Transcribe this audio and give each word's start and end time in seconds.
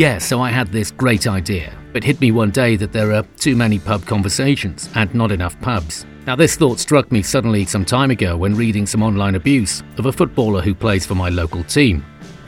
Yeah, 0.00 0.16
so 0.16 0.40
I 0.40 0.48
had 0.48 0.68
this 0.68 0.90
great 0.90 1.26
idea. 1.26 1.76
It 1.92 2.02
hit 2.02 2.22
me 2.22 2.32
one 2.32 2.52
day 2.52 2.74
that 2.76 2.90
there 2.90 3.12
are 3.12 3.22
too 3.36 3.54
many 3.54 3.78
pub 3.78 4.06
conversations 4.06 4.88
and 4.94 5.14
not 5.14 5.30
enough 5.30 5.60
pubs. 5.60 6.06
Now, 6.26 6.36
this 6.36 6.56
thought 6.56 6.80
struck 6.80 7.12
me 7.12 7.20
suddenly 7.20 7.66
some 7.66 7.84
time 7.84 8.10
ago 8.10 8.34
when 8.34 8.54
reading 8.54 8.86
some 8.86 9.02
online 9.02 9.34
abuse 9.34 9.82
of 9.98 10.06
a 10.06 10.12
footballer 10.12 10.62
who 10.62 10.74
plays 10.74 11.04
for 11.04 11.14
my 11.14 11.28
local 11.28 11.62
team. 11.64 12.02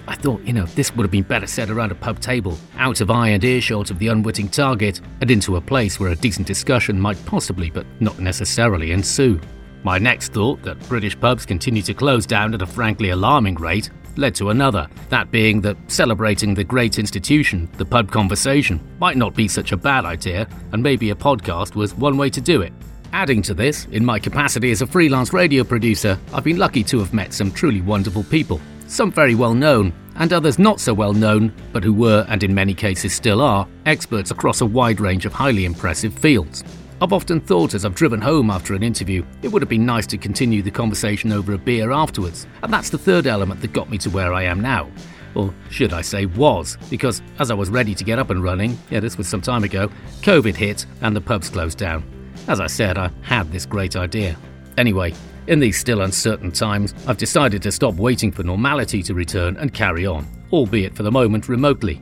I 0.08 0.14
thought, 0.14 0.40
you 0.44 0.54
know, 0.54 0.64
this 0.64 0.96
would 0.96 1.04
have 1.04 1.10
been 1.10 1.24
better 1.24 1.46
said 1.46 1.68
around 1.68 1.92
a 1.92 1.94
pub 1.94 2.20
table, 2.20 2.56
out 2.78 3.02
of 3.02 3.10
eye 3.10 3.28
and 3.28 3.44
earshot 3.44 3.90
of 3.90 3.98
the 3.98 4.08
unwitting 4.08 4.48
target, 4.48 5.02
and 5.20 5.30
into 5.30 5.56
a 5.56 5.60
place 5.60 6.00
where 6.00 6.12
a 6.12 6.16
decent 6.16 6.46
discussion 6.46 6.98
might 6.98 7.22
possibly, 7.26 7.68
but 7.68 7.84
not 8.00 8.18
necessarily, 8.18 8.92
ensue. 8.92 9.38
My 9.84 9.98
next 9.98 10.32
thought, 10.32 10.62
that 10.62 10.80
British 10.88 11.20
pubs 11.20 11.44
continue 11.44 11.82
to 11.82 11.92
close 11.92 12.24
down 12.24 12.54
at 12.54 12.62
a 12.62 12.66
frankly 12.66 13.10
alarming 13.10 13.56
rate, 13.56 13.90
led 14.16 14.34
to 14.36 14.50
another, 14.50 14.88
that 15.08 15.30
being 15.30 15.60
that 15.62 15.76
celebrating 15.88 16.54
the 16.54 16.64
great 16.64 16.98
institution, 16.98 17.68
the 17.78 17.84
pub 17.84 18.10
conversation, 18.10 18.80
might 18.98 19.16
not 19.16 19.34
be 19.34 19.48
such 19.48 19.72
a 19.72 19.76
bad 19.76 20.04
idea, 20.04 20.48
and 20.72 20.82
maybe 20.82 21.10
a 21.10 21.14
podcast 21.14 21.74
was 21.74 21.94
one 21.94 22.16
way 22.16 22.30
to 22.30 22.40
do 22.40 22.62
it. 22.62 22.72
Adding 23.12 23.42
to 23.42 23.54
this, 23.54 23.86
in 23.86 24.04
my 24.04 24.18
capacity 24.18 24.70
as 24.70 24.82
a 24.82 24.86
freelance 24.86 25.32
radio 25.32 25.64
producer, 25.64 26.18
I've 26.32 26.44
been 26.44 26.58
lucky 26.58 26.82
to 26.84 26.98
have 26.98 27.12
met 27.12 27.34
some 27.34 27.50
truly 27.50 27.82
wonderful 27.82 28.24
people, 28.24 28.60
some 28.86 29.12
very 29.12 29.34
well 29.34 29.54
known, 29.54 29.92
and 30.16 30.32
others 30.32 30.58
not 30.58 30.80
so 30.80 30.94
well 30.94 31.12
known, 31.12 31.52
but 31.72 31.84
who 31.84 31.92
were, 31.92 32.24
and 32.28 32.42
in 32.42 32.54
many 32.54 32.74
cases 32.74 33.12
still 33.12 33.40
are, 33.40 33.66
experts 33.86 34.30
across 34.30 34.60
a 34.60 34.66
wide 34.66 35.00
range 35.00 35.26
of 35.26 35.32
highly 35.32 35.64
impressive 35.64 36.14
fields. 36.14 36.64
I've 37.02 37.12
often 37.12 37.40
thought 37.40 37.74
as 37.74 37.84
I've 37.84 37.96
driven 37.96 38.20
home 38.20 38.48
after 38.48 38.74
an 38.74 38.84
interview, 38.84 39.26
it 39.42 39.48
would 39.48 39.60
have 39.60 39.68
been 39.68 39.84
nice 39.84 40.06
to 40.06 40.16
continue 40.16 40.62
the 40.62 40.70
conversation 40.70 41.32
over 41.32 41.52
a 41.52 41.58
beer 41.58 41.90
afterwards, 41.90 42.46
and 42.62 42.72
that's 42.72 42.90
the 42.90 42.98
third 42.98 43.26
element 43.26 43.60
that 43.60 43.72
got 43.72 43.90
me 43.90 43.98
to 43.98 44.10
where 44.10 44.32
I 44.32 44.44
am 44.44 44.60
now. 44.60 44.88
Or 45.34 45.52
should 45.68 45.92
I 45.92 46.00
say 46.00 46.26
was, 46.26 46.78
because 46.90 47.20
as 47.40 47.50
I 47.50 47.54
was 47.54 47.70
ready 47.70 47.92
to 47.96 48.04
get 48.04 48.20
up 48.20 48.30
and 48.30 48.40
running, 48.40 48.78
yeah, 48.88 49.00
this 49.00 49.18
was 49.18 49.26
some 49.26 49.40
time 49.40 49.64
ago, 49.64 49.90
COVID 50.20 50.54
hit 50.54 50.86
and 51.00 51.16
the 51.16 51.20
pubs 51.20 51.48
closed 51.48 51.76
down. 51.76 52.04
As 52.46 52.60
I 52.60 52.68
said, 52.68 52.96
I 52.96 53.10
had 53.22 53.50
this 53.50 53.66
great 53.66 53.96
idea. 53.96 54.36
Anyway, 54.78 55.12
in 55.48 55.58
these 55.58 55.80
still 55.80 56.02
uncertain 56.02 56.52
times, 56.52 56.94
I've 57.08 57.18
decided 57.18 57.62
to 57.62 57.72
stop 57.72 57.94
waiting 57.94 58.30
for 58.30 58.44
normality 58.44 59.02
to 59.02 59.14
return 59.14 59.56
and 59.56 59.74
carry 59.74 60.06
on, 60.06 60.28
albeit 60.52 60.94
for 60.94 61.02
the 61.02 61.10
moment 61.10 61.48
remotely. 61.48 62.00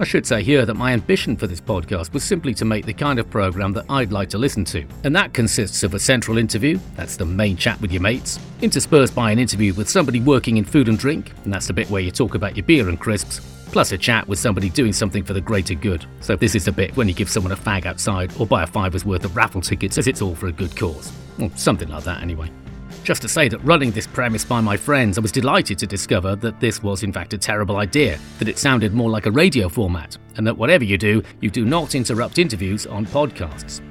I 0.00 0.04
should 0.04 0.26
say 0.26 0.42
here 0.42 0.66
that 0.66 0.74
my 0.74 0.92
ambition 0.92 1.36
for 1.36 1.46
this 1.46 1.60
podcast 1.60 2.12
was 2.12 2.24
simply 2.24 2.52
to 2.54 2.64
make 2.64 2.84
the 2.84 2.92
kind 2.92 3.20
of 3.20 3.30
program 3.30 3.72
that 3.74 3.84
I'd 3.88 4.10
like 4.10 4.28
to 4.30 4.38
listen 4.38 4.64
to, 4.66 4.84
and 5.04 5.14
that 5.14 5.32
consists 5.32 5.84
of 5.84 5.94
a 5.94 6.00
central 6.00 6.36
interview, 6.36 6.80
that's 6.96 7.16
the 7.16 7.24
main 7.24 7.56
chat 7.56 7.80
with 7.80 7.92
your 7.92 8.02
mates, 8.02 8.40
interspersed 8.60 9.14
by 9.14 9.30
an 9.30 9.38
interview 9.38 9.72
with 9.74 9.88
somebody 9.88 10.20
working 10.20 10.56
in 10.56 10.64
food 10.64 10.88
and 10.88 10.98
drink, 10.98 11.32
and 11.44 11.52
that's 11.52 11.68
the 11.68 11.72
bit 11.72 11.88
where 11.90 12.02
you 12.02 12.10
talk 12.10 12.34
about 12.34 12.56
your 12.56 12.66
beer 12.66 12.88
and 12.88 12.98
crisps, 12.98 13.40
plus 13.66 13.92
a 13.92 13.98
chat 13.98 14.26
with 14.26 14.40
somebody 14.40 14.68
doing 14.68 14.92
something 14.92 15.22
for 15.22 15.32
the 15.32 15.40
greater 15.40 15.74
good. 15.74 16.04
So 16.20 16.34
this 16.34 16.56
is 16.56 16.64
the 16.64 16.72
bit 16.72 16.96
when 16.96 17.06
you 17.06 17.14
give 17.14 17.30
someone 17.30 17.52
a 17.52 17.56
fag 17.56 17.86
outside 17.86 18.32
or 18.38 18.48
buy 18.48 18.64
a 18.64 18.66
fiver's 18.66 19.04
worth 19.04 19.24
of 19.24 19.36
raffle 19.36 19.60
tickets 19.60 19.96
as 19.96 20.08
it's 20.08 20.22
all 20.22 20.34
for 20.34 20.48
a 20.48 20.52
good 20.52 20.76
cause. 20.76 21.12
Or 21.40 21.50
something 21.54 21.88
like 21.88 22.04
that 22.04 22.20
anyway. 22.20 22.50
Just 23.04 23.20
to 23.20 23.28
say 23.28 23.50
that 23.50 23.58
running 23.58 23.90
this 23.90 24.06
premise 24.06 24.46
by 24.46 24.62
my 24.62 24.78
friends, 24.78 25.18
I 25.18 25.20
was 25.20 25.30
delighted 25.30 25.78
to 25.78 25.86
discover 25.86 26.34
that 26.36 26.58
this 26.58 26.82
was 26.82 27.02
in 27.02 27.12
fact 27.12 27.34
a 27.34 27.38
terrible 27.38 27.76
idea, 27.76 28.18
that 28.38 28.48
it 28.48 28.58
sounded 28.58 28.94
more 28.94 29.10
like 29.10 29.26
a 29.26 29.30
radio 29.30 29.68
format, 29.68 30.16
and 30.36 30.46
that 30.46 30.56
whatever 30.56 30.84
you 30.84 30.96
do, 30.96 31.22
you 31.42 31.50
do 31.50 31.66
not 31.66 31.94
interrupt 31.94 32.38
interviews 32.38 32.86
on 32.86 33.04
podcasts. 33.04 33.82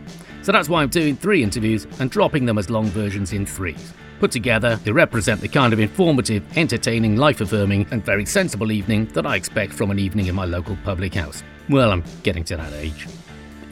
So 0.41 0.52
that's 0.52 0.67
why 0.67 0.81
I'm 0.81 0.89
doing 0.89 1.16
three 1.16 1.44
interviews 1.44 1.86
and 2.00 2.09
dropping 2.09 2.47
them 2.47 2.58
as 2.58 2.72
long 2.72 2.88
versions 2.88 3.34
in 3.34 3.45
threes. 3.45 3.94
Put 4.19 4.31
together, 4.31 4.78
they 4.78 4.91
represent 4.91 5.41
the 5.41 5.47
kind 5.47 5.73
of 5.73 5.80
informative, 5.80 6.44
entertaining, 6.58 7.16
life 7.16 7.39
affirming, 7.39 7.86
and 7.91 8.03
very 8.03 8.25
sensible 8.25 8.72
evening 8.72 9.06
that 9.14 9.28
I 9.28 9.36
expect 9.36 9.73
from 9.73 9.91
an 9.91 10.00
evening 10.00 10.25
in 10.25 10.34
my 10.34 10.45
local 10.45 10.75
public 10.84 11.14
house. 11.14 11.44
Well, 11.69 11.91
I'm 11.91 12.03
getting 12.23 12.44
to 12.45 12.58
that 12.58 12.73
age. 12.73 13.08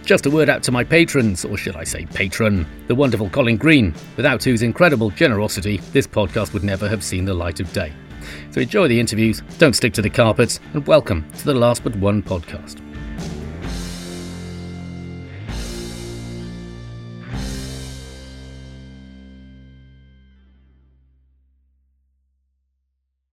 Just 0.03 0.25
a 0.25 0.31
word 0.31 0.49
out 0.49 0.63
to 0.63 0.72
my 0.72 0.84
patrons, 0.84 1.45
or 1.45 1.57
should 1.57 1.75
I 1.75 1.84
say 1.84 2.06
patron, 2.07 2.66
the 2.88 2.95
wonderful 2.95 3.29
Colin 3.29 3.56
Green, 3.56 3.94
without 4.17 4.44
whose 4.44 4.63
incredible 4.63 5.12
generosity 5.12 5.78
this 5.94 6.07
podcast 6.07 6.53
would 6.53 6.63
never 6.63 6.89
have 6.89 7.03
seen 7.03 7.25
the 7.25 7.34
light 7.34 7.59
of 7.59 7.72
day. 7.72 7.94
So 8.51 8.62
enjoy 8.62 8.88
the 8.88 9.00
interviews, 9.00 9.41
don't 9.57 9.73
stick 9.73 9.94
to 9.94 10.01
the 10.01 10.09
carpets, 10.09 10.59
and 10.73 10.85
welcome 10.88 11.29
to 11.38 11.45
the 11.45 11.53
Last 11.53 11.84
But 11.84 11.95
One 11.97 12.23
podcast. 12.23 12.91